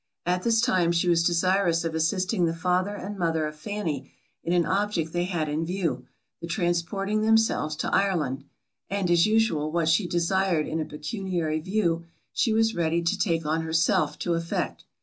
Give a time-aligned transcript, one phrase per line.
[0.25, 4.11] At this time she was desirous of assisting the father and mother of Fanny
[4.43, 6.07] in an object they had in view,
[6.41, 8.43] the transporting themselves to Ireland;
[8.89, 13.45] and, as usual, what she desired in a pecuniary view, she was ready to take
[13.45, 14.85] on herself to effect.